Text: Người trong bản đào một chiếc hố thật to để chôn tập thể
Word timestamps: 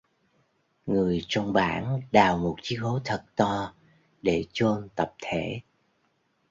Người 0.85 1.25
trong 1.27 1.53
bản 1.53 1.99
đào 2.11 2.37
một 2.37 2.57
chiếc 2.61 2.75
hố 2.75 2.99
thật 3.05 3.23
to 3.35 3.73
để 4.21 4.45
chôn 4.53 4.87
tập 4.95 5.13
thể 5.23 5.61